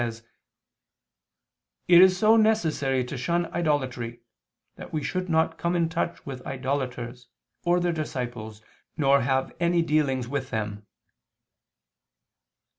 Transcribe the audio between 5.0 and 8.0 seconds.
should not come in touch with idolaters or their